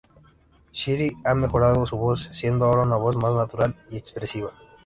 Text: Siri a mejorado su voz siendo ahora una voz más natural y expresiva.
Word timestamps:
Siri 0.71 1.15
a 1.23 1.35
mejorado 1.35 1.85
su 1.85 1.95
voz 1.95 2.27
siendo 2.33 2.65
ahora 2.65 2.81
una 2.81 2.95
voz 2.97 3.15
más 3.17 3.33
natural 3.35 3.75
y 3.91 3.97
expresiva. 3.97 4.51